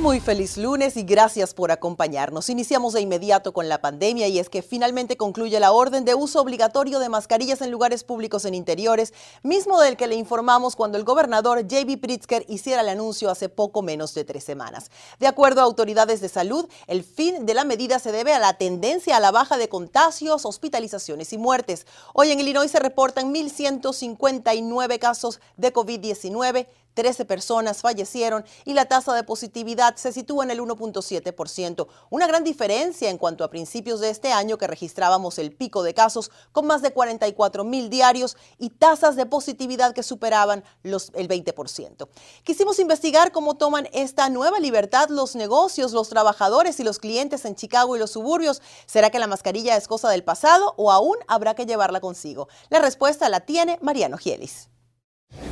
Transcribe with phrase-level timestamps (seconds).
[0.00, 2.48] Muy feliz lunes y gracias por acompañarnos.
[2.48, 6.40] Iniciamos de inmediato con la pandemia y es que finalmente concluye la orden de uso
[6.40, 11.04] obligatorio de mascarillas en lugares públicos en interiores, mismo del que le informamos cuando el
[11.04, 11.98] gobernador J.B.
[11.98, 14.90] Pritzker hiciera el anuncio hace poco menos de tres semanas.
[15.18, 18.54] De acuerdo a autoridades de salud, el fin de la medida se debe a la
[18.54, 21.86] tendencia a la baja de contagios, hospitalizaciones y muertes.
[22.14, 26.68] Hoy en Illinois se reportan 1.159 casos de COVID-19
[27.00, 32.44] 13 personas fallecieron y la tasa de positividad se sitúa en el 1.7%, una gran
[32.44, 36.66] diferencia en cuanto a principios de este año que registrábamos el pico de casos con
[36.66, 42.06] más de 44 mil diarios y tasas de positividad que superaban el 20%.
[42.44, 47.54] Quisimos investigar cómo toman esta nueva libertad los negocios, los trabajadores y los clientes en
[47.54, 48.60] Chicago y los suburbios.
[48.84, 52.48] ¿Será que la mascarilla es cosa del pasado o aún habrá que llevarla consigo?
[52.68, 54.68] La respuesta la tiene Mariano Gielis.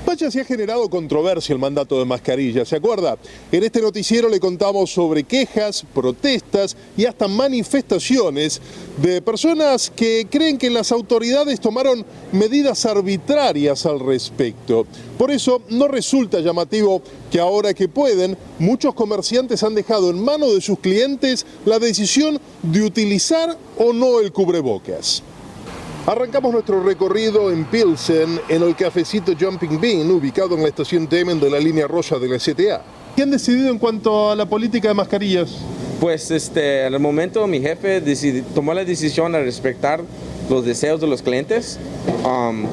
[0.08, 3.18] Vaya, se ha generado controversia el mandato de mascarilla, ¿se acuerda?
[3.52, 8.58] En este noticiero le contamos sobre quejas, protestas y hasta manifestaciones
[9.02, 14.86] de personas que creen que las autoridades tomaron medidas arbitrarias al respecto.
[15.18, 20.54] Por eso no resulta llamativo que ahora que pueden, muchos comerciantes han dejado en manos
[20.54, 25.22] de sus clientes la decisión de utilizar o no el cubrebocas.
[26.08, 31.38] Arrancamos nuestro recorrido en Pilsen, en el cafecito Jumping Bean, ubicado en la estación Temen
[31.38, 32.80] de la línea rosa de la CTA.
[33.14, 35.58] ¿Qué han decidido en cuanto a la política de mascarillas?
[36.00, 38.02] Pues este, en el momento mi jefe
[38.54, 40.00] tomó la decisión de respetar
[40.48, 41.78] los deseos de los clientes.
[42.24, 42.64] Um,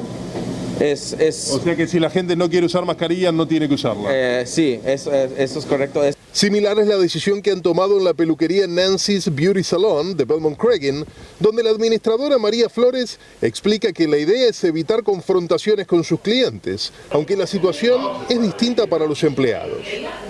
[0.80, 3.74] es, es, o sea que si la gente no quiere usar mascarillas, no tiene que
[3.74, 4.08] usarla.
[4.12, 6.02] Eh, sí, eso, eso es correcto.
[6.36, 10.58] Similar es la decisión que han tomado en la peluquería Nancy's Beauty Salon de Belmont
[10.58, 11.02] Cragen,
[11.40, 16.92] donde la administradora María Flores explica que la idea es evitar confrontaciones con sus clientes,
[17.08, 19.78] aunque la situación es distinta para los empleados.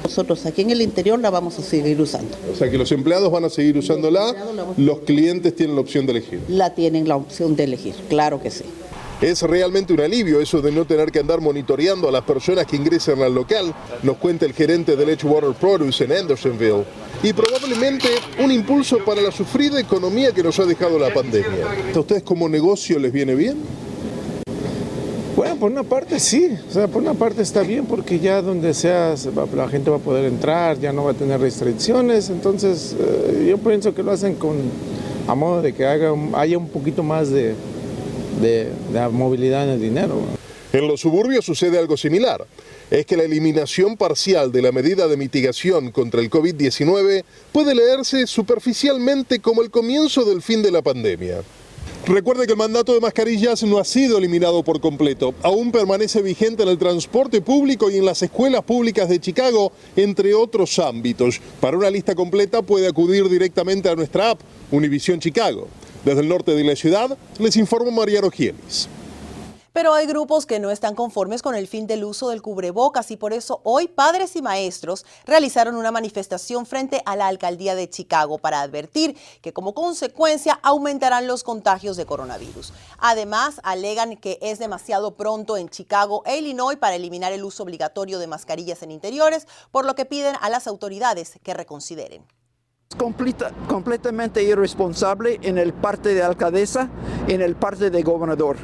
[0.05, 2.39] Nosotros aquí en el interior la vamos a seguir usando.
[2.53, 4.33] O sea que los empleados van a seguir usándola,
[4.77, 6.41] los clientes tienen la opción de elegir.
[6.47, 8.63] La tienen la opción de elegir, claro que sí.
[9.21, 12.77] Es realmente un alivio eso de no tener que andar monitoreando a las personas que
[12.77, 16.85] ingresan al local, nos cuenta el gerente del Edgewater Produce en Andersonville.
[17.23, 18.09] Y probablemente
[18.45, 21.67] un impulso para la sufrida economía que nos ha dejado la pandemia.
[21.95, 23.57] ¿A ustedes como negocio les viene bien?
[25.35, 28.75] Bueno, por una parte sí, o sea, por una parte está bien porque ya donde
[28.75, 29.15] sea
[29.55, 33.57] la gente va a poder entrar, ya no va a tener restricciones, entonces eh, yo
[33.57, 34.57] pienso que lo hacen con
[35.27, 37.55] a modo de que haga, haya un poquito más de,
[38.41, 40.21] de, la movilidad en el dinero.
[40.73, 42.47] En los suburbios sucede algo similar.
[42.91, 48.27] Es que la eliminación parcial de la medida de mitigación contra el COVID-19 puede leerse
[48.27, 51.43] superficialmente como el comienzo del fin de la pandemia.
[52.07, 55.35] Recuerde que el mandato de mascarillas no ha sido eliminado por completo.
[55.43, 60.33] Aún permanece vigente en el transporte público y en las escuelas públicas de Chicago, entre
[60.33, 61.41] otros ámbitos.
[61.61, 64.41] Para una lista completa puede acudir directamente a nuestra app,
[64.71, 65.67] Univision Chicago.
[66.05, 68.89] Desde el norte de la ciudad, les informo Mariano Gielis.
[69.77, 73.19] Pero hay grupos que no están conformes con el fin del uso del cubrebocas y
[73.19, 78.39] por eso hoy padres y maestros realizaron una manifestación frente a la alcaldía de Chicago
[78.39, 82.73] para advertir que como consecuencia aumentarán los contagios de coronavirus.
[82.97, 88.19] Además, alegan que es demasiado pronto en Chicago e Illinois para eliminar el uso obligatorio
[88.19, 92.25] de mascarillas en interiores, por lo que piden a las autoridades que reconsideren
[93.69, 96.89] completamente irresponsable en el parte de alcaldesa,
[97.29, 98.57] en el parte de gobernador.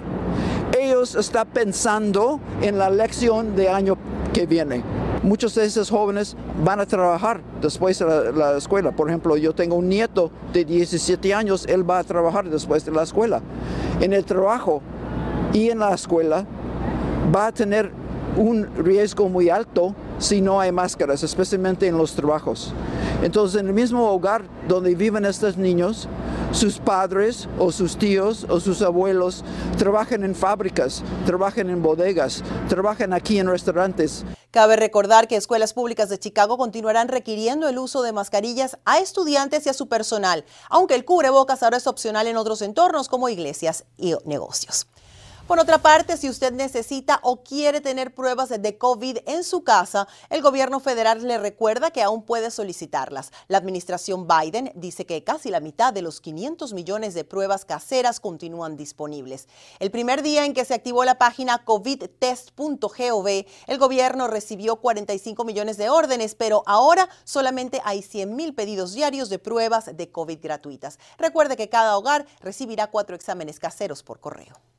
[1.02, 3.98] Están pensando en la elección de año
[4.32, 4.84] que viene.
[5.24, 8.92] Muchos de esos jóvenes van a trabajar después de la, escuela.
[8.92, 12.92] Por ejemplo, yo tengo un nieto de 17 años, él va a trabajar después de
[12.92, 13.42] la escuela.
[14.00, 14.80] En el trabajo
[15.52, 16.46] y en la escuela
[17.34, 17.90] va a tener
[18.36, 22.72] un riesgo muy alto si no hay máscaras, especialmente en los trabajos.
[23.24, 26.08] Entonces, en el mismo hogar donde viven estos niños,
[26.52, 29.44] sus padres o sus tíos o sus abuelos
[29.78, 34.24] trabajan en fábricas, trabajan en bodegas, trabajan aquí en restaurantes.
[34.50, 39.64] Cabe recordar que escuelas públicas de Chicago continuarán requiriendo el uso de mascarillas a estudiantes
[39.64, 43.86] y a su personal, aunque el cubrebocas ahora es opcional en otros entornos como iglesias
[43.96, 44.86] y negocios.
[45.48, 50.06] Por otra parte, si usted necesita o quiere tener pruebas de COVID en su casa,
[50.30, 53.32] el gobierno federal le recuerda que aún puede solicitarlas.
[53.48, 58.20] La administración Biden dice que casi la mitad de los 500 millones de pruebas caseras
[58.20, 59.48] continúan disponibles.
[59.80, 63.28] El primer día en que se activó la página covidtest.gov,
[63.66, 69.28] el gobierno recibió 45 millones de órdenes, pero ahora solamente hay 100 mil pedidos diarios
[69.28, 71.00] de pruebas de COVID gratuitas.
[71.18, 74.71] Recuerde que cada hogar recibirá cuatro exámenes caseros por correo.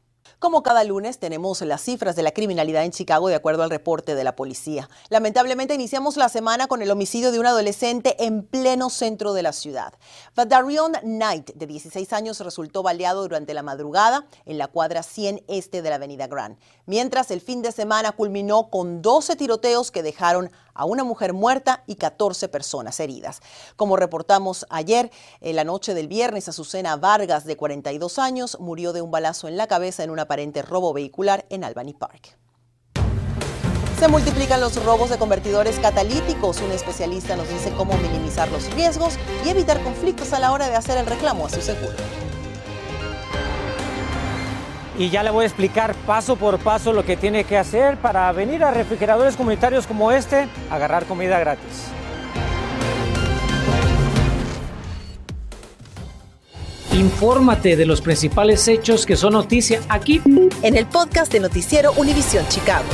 [0.44, 4.14] Como cada lunes tenemos las cifras de la criminalidad en Chicago de acuerdo al reporte
[4.14, 4.90] de la policía.
[5.08, 9.54] Lamentablemente iniciamos la semana con el homicidio de un adolescente en pleno centro de la
[9.54, 9.94] ciudad.
[10.36, 15.82] Vadarion Knight, de 16 años, resultó baleado durante la madrugada en la cuadra 100 este
[15.82, 16.58] de la avenida Grand,
[16.88, 21.84] mientras el fin de semana culminó con 12 tiroteos que dejaron a una mujer muerta
[21.88, 23.42] y 14 personas heridas.
[23.76, 25.12] Como reportamos ayer,
[25.42, 29.58] en la noche del viernes, Azucena Vargas, de 42 años, murió de un balazo en
[29.58, 32.36] la cabeza en un aparente robo vehicular en Albany Park.
[34.00, 36.60] Se multiplican los robos de convertidores catalíticos.
[36.62, 40.76] Un especialista nos dice cómo minimizar los riesgos y evitar conflictos a la hora de
[40.76, 41.94] hacer el reclamo a su seguro
[44.96, 48.32] y ya le voy a explicar paso por paso lo que tiene que hacer para
[48.32, 51.88] venir a refrigeradores comunitarios como este a agarrar comida gratis.
[56.94, 60.22] Infórmate de los principales hechos que son noticia aquí
[60.62, 62.86] en el podcast de Noticiero Univisión Chicago.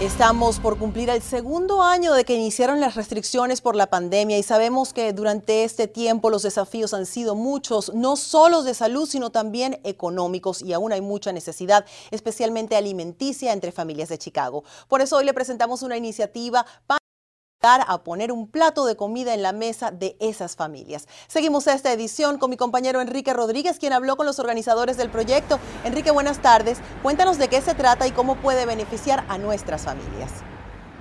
[0.00, 4.42] Estamos por cumplir el segundo año de que iniciaron las restricciones por la pandemia y
[4.42, 9.28] sabemos que durante este tiempo los desafíos han sido muchos, no solo de salud, sino
[9.28, 14.64] también económicos y aún hay mucha necesidad, especialmente alimenticia entre familias de Chicago.
[14.88, 17.05] Por eso hoy le presentamos una iniciativa para
[17.66, 21.08] a poner un plato de comida en la mesa de esas familias.
[21.26, 25.58] Seguimos esta edición con mi compañero Enrique Rodríguez, quien habló con los organizadores del proyecto.
[25.84, 26.78] Enrique, buenas tardes.
[27.02, 30.30] Cuéntanos de qué se trata y cómo puede beneficiar a nuestras familias.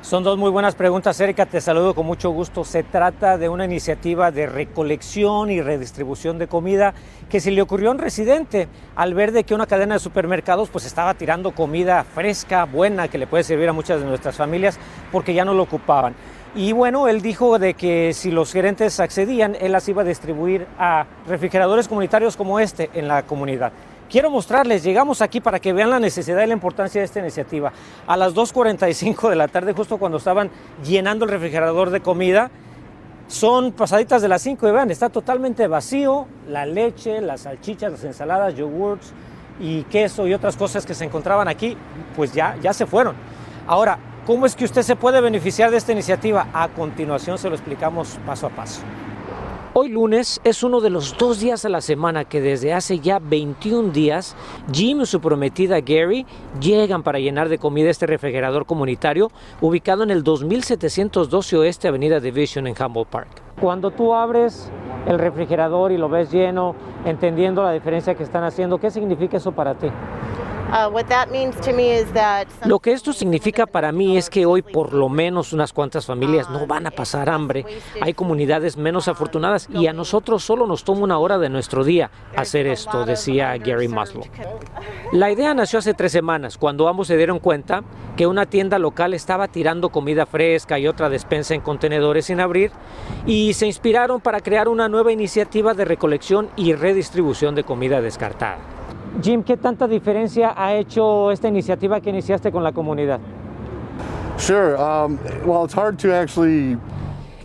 [0.05, 1.47] Son dos muy buenas preguntas, Erika.
[1.47, 2.63] Te saludo con mucho gusto.
[2.63, 6.93] Se trata de una iniciativa de recolección y redistribución de comida
[7.27, 10.69] que se le ocurrió a un residente al ver de que una cadena de supermercados
[10.69, 14.77] pues estaba tirando comida fresca, buena, que le puede servir a muchas de nuestras familias
[15.11, 16.15] porque ya no lo ocupaban.
[16.57, 20.65] Y bueno, él dijo de que si los gerentes accedían, él las iba a distribuir
[20.79, 23.73] a refrigeradores comunitarios como este en la comunidad.
[24.09, 27.73] Quiero mostrarles, llegamos aquí para que vean la necesidad y la importancia de esta iniciativa.
[28.07, 30.49] A las 2.45 de la tarde, justo cuando estaban
[30.81, 32.49] llenando el refrigerador de comida,
[33.27, 36.25] son pasaditas de las 5 y vean, está totalmente vacío.
[36.47, 39.11] La leche, las salchichas, las ensaladas, yogurts
[39.59, 41.75] y queso y otras cosas que se encontraban aquí,
[42.15, 43.15] pues ya, ya se fueron.
[43.67, 46.47] Ahora, ¿Cómo es que usted se puede beneficiar de esta iniciativa?
[46.51, 48.81] A continuación se lo explicamos paso a paso.
[49.73, 53.19] Hoy lunes es uno de los dos días a la semana que desde hace ya
[53.19, 54.35] 21 días
[54.71, 56.25] Jim y su prometida Gary
[56.59, 59.29] llegan para llenar de comida este refrigerador comunitario
[59.61, 63.27] ubicado en el 2712 Oeste Avenida Division en Humboldt Park.
[63.61, 64.71] Cuando tú abres
[65.05, 66.73] el refrigerador y lo ves lleno,
[67.05, 69.89] entendiendo la diferencia que están haciendo, ¿qué significa eso para ti?
[70.67, 70.89] Uh,
[72.65, 76.49] lo que esto significa para mí es que hoy por lo menos unas cuantas familias
[76.49, 77.65] no van a pasar hambre.
[78.01, 82.09] Hay comunidades menos afortunadas y a nosotros solo nos toma una hora de nuestro día
[82.35, 84.23] hacer esto, decía Gary Maslow.
[85.11, 87.83] La idea nació hace tres semanas, cuando ambos se dieron cuenta
[88.17, 92.71] que una tienda local estaba tirando comida fresca y otra despensa en contenedores sin abrir
[93.25, 98.57] y se inspiraron para crear una nueva iniciativa de recolección y redistribución de comida descartada.
[99.21, 103.19] Jim, ¿qué tanta diferencia ha hecho esta iniciativa que iniciaste con la comunidad?
[104.37, 104.75] Sure.
[104.75, 106.77] Um, well, it's hard to actually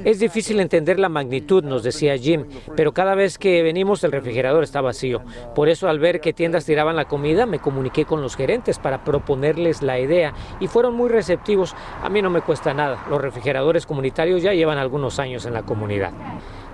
[0.03, 4.65] es difícil entender la magnitud, nos decía Jim, pero cada vez que venimos el refrigerador
[4.65, 5.21] está vacío.
[5.55, 9.05] Por eso al ver que tiendas tiraban la comida, me comuniqué con los gerentes para
[9.05, 11.77] proponerles la idea y fueron muy receptivos.
[12.03, 13.05] A mí no me cuesta nada.
[13.11, 16.13] Los refrigeradores comunitarios ya llevan algunos años en la comunidad.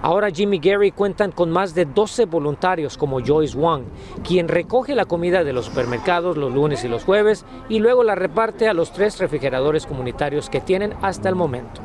[0.03, 3.85] Ahora Jim y Gary cuentan con más de 12 voluntarios como Joyce Wang,
[4.23, 8.15] quien recoge la comida de los supermercados los lunes y los jueves y luego la
[8.15, 11.81] reparte a los tres refrigeradores comunitarios que tienen hasta el momento.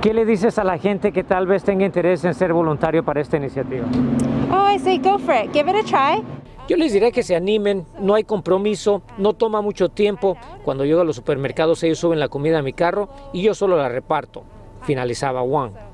[0.00, 3.22] ¿Qué le dices a la gente que tal vez tenga interés en ser voluntario para
[3.22, 3.86] esta iniciativa?
[4.52, 5.50] Oh, I say go for it.
[5.52, 6.22] Give it a try.
[6.68, 10.36] Yo les diré que se animen, no hay compromiso, no toma mucho tiempo.
[10.64, 13.76] Cuando llego a los supermercados ellos suben la comida a mi carro y yo solo
[13.76, 14.44] la reparto,
[14.82, 15.93] finalizaba Wang.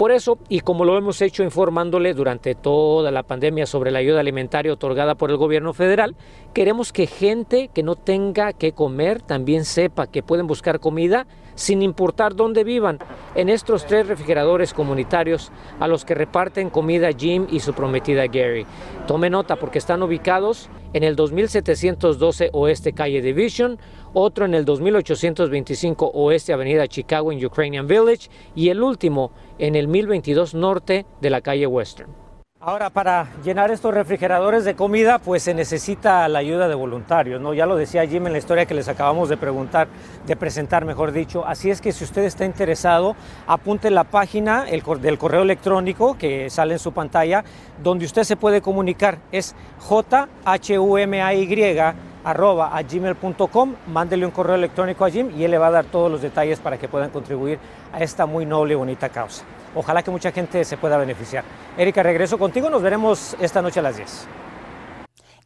[0.00, 4.20] Por eso, y como lo hemos hecho informándole durante toda la pandemia sobre la ayuda
[4.20, 6.16] alimentaria otorgada por el gobierno federal,
[6.54, 11.82] queremos que gente que no tenga que comer también sepa que pueden buscar comida sin
[11.82, 12.98] importar dónde vivan,
[13.34, 18.64] en estos tres refrigeradores comunitarios a los que reparten comida Jim y su prometida Gary.
[19.06, 23.78] Tome nota porque están ubicados en el 2712 Oeste Calle Division,
[24.12, 29.88] otro en el 2825 Oeste Avenida Chicago en Ukrainian Village y el último en el
[29.88, 32.19] 1022 Norte de la calle Western.
[32.62, 37.54] Ahora, para llenar estos refrigeradores de comida, pues se necesita la ayuda de voluntarios, ¿no?
[37.54, 39.88] Ya lo decía Jim en la historia que les acabamos de preguntar,
[40.26, 41.42] de presentar, mejor dicho.
[41.46, 46.50] Así es que si usted está interesado, apunte la página el, del correo electrónico que
[46.50, 47.44] sale en su pantalla,
[47.82, 49.20] donde usted se puede comunicar.
[49.32, 49.54] Es
[49.88, 51.22] jhumay
[52.24, 55.86] arroba a gmail.com, mándele un correo electrónico a Jim y él le va a dar
[55.86, 57.58] todos los detalles para que puedan contribuir
[57.90, 59.46] a esta muy noble y bonita causa.
[59.74, 61.44] Ojalá que mucha gente se pueda beneficiar.
[61.76, 62.70] Erika, regreso contigo.
[62.70, 64.28] Nos veremos esta noche a las 10.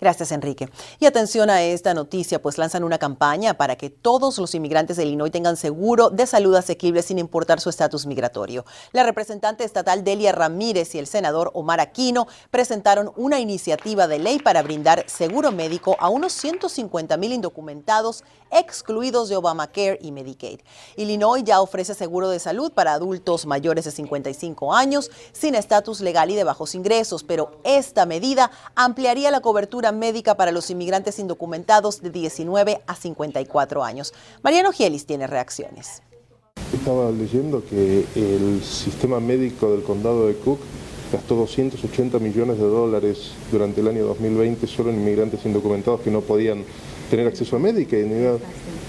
[0.04, 0.68] Gracias, Enrique.
[1.00, 5.04] Y atención a esta noticia, pues lanzan una campaña para que todos los inmigrantes de
[5.04, 8.66] Illinois tengan seguro de salud asequible sin importar su estatus migratorio.
[8.92, 14.40] La representante estatal Delia Ramírez y el senador Omar Aquino presentaron una iniciativa de ley
[14.40, 20.60] para brindar seguro médico a unos 150 mil indocumentados excluidos de Obamacare y Medicaid.
[20.96, 26.30] Illinois ya ofrece seguro de salud para adultos mayores de 55 años sin estatus legal
[26.30, 32.02] y de bajos ingresos, pero esta medida ampliaría la cobertura médica para los inmigrantes indocumentados
[32.02, 34.12] de 19 a 54 años.
[34.42, 36.02] Mariano Gielis tiene reacciones.
[36.72, 40.60] Estaba leyendo que el sistema médico del condado de Cook
[41.12, 46.20] gastó 280 millones de dólares durante el año 2020 solo en inmigrantes indocumentados que no
[46.20, 46.64] podían
[47.10, 47.96] tener acceso a médica.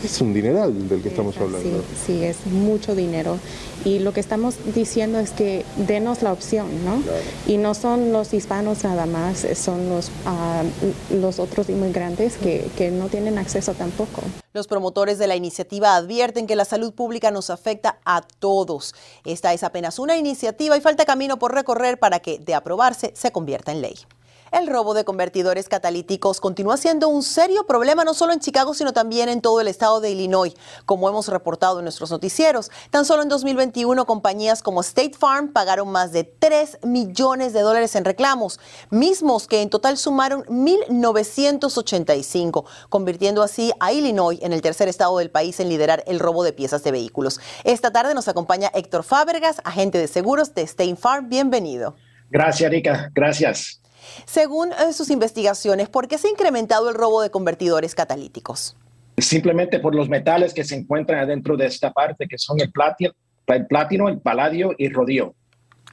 [0.05, 1.81] Es un dineral del que estamos hablando.
[1.81, 3.39] Sí, sí, es mucho dinero.
[3.83, 7.01] Y lo que estamos diciendo es que denos la opción, ¿no?
[7.47, 10.61] Y no son los hispanos nada más, son los, ah,
[11.09, 14.21] los otros inmigrantes que, que no tienen acceso tampoco.
[14.53, 18.93] Los promotores de la iniciativa advierten que la salud pública nos afecta a todos.
[19.25, 23.31] Esta es apenas una iniciativa y falta camino por recorrer para que, de aprobarse, se
[23.31, 23.95] convierta en ley.
[24.55, 28.93] El robo de convertidores catalíticos continúa siendo un serio problema no solo en Chicago, sino
[28.93, 30.53] también en todo el estado de Illinois,
[30.85, 32.71] como hemos reportado en nuestros noticieros.
[32.89, 37.97] Tan solo en 2021, compañías como State Farm pagaron más de 3 millones de dólares
[37.97, 44.87] en reclamos, mismos que en total sumaron 1.985, convirtiendo así a Illinois en el tercer
[44.87, 47.41] estado del país en liderar el robo de piezas de vehículos.
[47.65, 51.27] Esta tarde nos acompaña Héctor Fábregas, agente de seguros de State Farm.
[51.27, 51.97] Bienvenido.
[52.29, 53.11] Gracias, Erika.
[53.13, 53.81] Gracias.
[54.25, 58.75] Según eh, sus investigaciones, ¿por qué se ha incrementado el robo de convertidores catalíticos?
[59.17, 63.13] Simplemente por los metales que se encuentran adentro de esta parte, que son el platino,
[63.47, 65.35] el, platino, el paladio y rodio.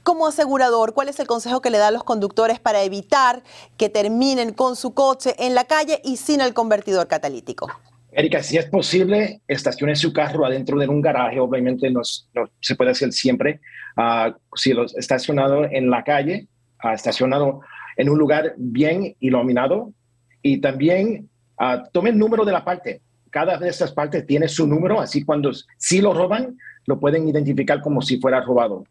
[0.03, 3.41] Como asegurador, ¿cuál es el consejo que le da a los conductores para evitar
[3.77, 7.69] que terminen con su coche en la calle y sin el convertidor catalítico?
[8.15, 11.39] Erika, si es posible, estacione su carro adentro de un garaje.
[11.39, 13.59] Obviamente no, se puede hacer siempre.
[13.97, 16.47] Uh, si lo estacionado en la calle,
[16.83, 17.61] uh, estacionado
[17.97, 19.93] en un lugar bien iluminado
[20.41, 23.01] y también uh, tome el número de la parte.
[23.29, 27.81] Cada de estas partes tiene su número, así cuando si lo roban, lo pueden identificar
[27.81, 28.83] como si fuera robado.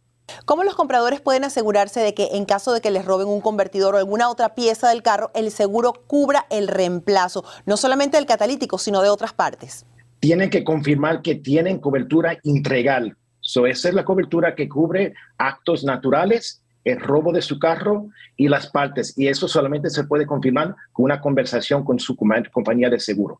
[0.44, 3.94] ¿Cómo los compradores pueden asegurarse de que en caso de que les roben un convertidor
[3.94, 8.78] o alguna otra pieza del carro, el seguro cubra el reemplazo, no solamente del catalítico,
[8.78, 9.84] sino de otras partes?
[10.20, 13.16] Tienen que confirmar que tienen cobertura integral.
[13.40, 18.48] So, esa es la cobertura que cubre actos naturales el robo de su carro y
[18.48, 19.16] las partes.
[19.16, 23.38] Y eso solamente se puede confirmar con una conversación con su compañía de seguros.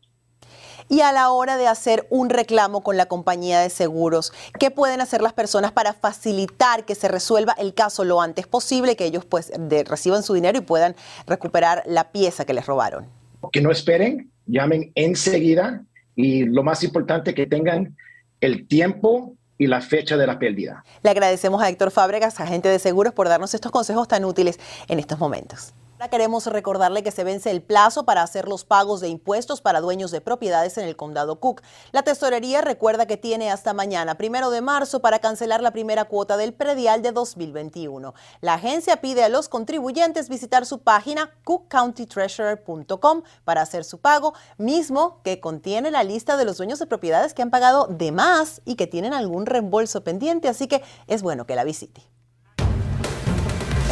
[0.89, 5.01] Y a la hora de hacer un reclamo con la compañía de seguros, ¿qué pueden
[5.01, 9.25] hacer las personas para facilitar que se resuelva el caso lo antes posible, que ellos
[9.25, 9.51] pues
[9.85, 10.95] reciban su dinero y puedan
[11.25, 13.07] recuperar la pieza que les robaron?
[13.51, 15.83] Que no esperen, llamen enseguida
[16.15, 17.95] y lo más importante que tengan
[18.41, 20.83] el tiempo y la fecha de la pérdida.
[21.03, 24.99] Le agradecemos a Héctor Fábregas, agente de seguros, por darnos estos consejos tan útiles en
[24.99, 25.73] estos momentos
[26.09, 30.11] queremos recordarle que se vence el plazo para hacer los pagos de impuestos para dueños
[30.11, 31.61] de propiedades en el condado Cook.
[31.91, 36.37] La tesorería recuerda que tiene hasta mañana, primero de marzo, para cancelar la primera cuota
[36.37, 38.13] del predial de 2021.
[38.41, 45.21] La agencia pide a los contribuyentes visitar su página cookcountytreasurer.com para hacer su pago, mismo
[45.23, 48.75] que contiene la lista de los dueños de propiedades que han pagado de más y
[48.75, 52.12] que tienen algún reembolso pendiente, así que es bueno que la visite.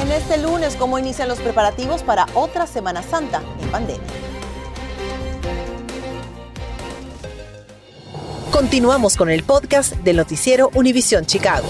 [0.01, 4.01] En este lunes, ¿cómo inician los preparativos para otra Semana Santa en pandemia?
[8.51, 11.67] Continuamos con el podcast del noticiero Univisión Chicago.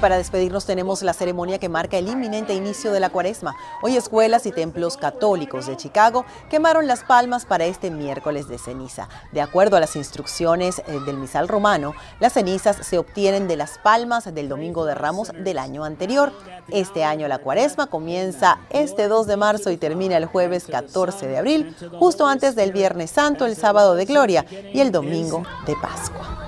[0.00, 3.54] Para despedirnos tenemos la ceremonia que marca el inminente inicio de la cuaresma.
[3.82, 9.08] Hoy escuelas y templos católicos de Chicago quemaron las palmas para este miércoles de ceniza.
[9.32, 13.78] De acuerdo a las instrucciones eh, del misal romano, las cenizas se obtienen de las
[13.78, 16.32] palmas del Domingo de Ramos del año anterior.
[16.68, 21.38] Este año la cuaresma comienza este 2 de marzo y termina el jueves 14 de
[21.38, 26.47] abril, justo antes del Viernes Santo, el sábado de Gloria y el domingo de Pascua.